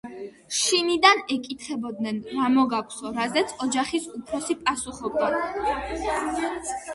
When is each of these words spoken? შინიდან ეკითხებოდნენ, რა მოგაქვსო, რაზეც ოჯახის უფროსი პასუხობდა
შინიდან 0.59 1.19
ეკითხებოდნენ, 1.35 2.17
რა 2.37 2.47
მოგაქვსო, 2.53 3.11
რაზეც 3.19 3.53
ოჯახის 3.67 4.09
უფროსი 4.21 4.57
პასუხობდა 4.63 5.31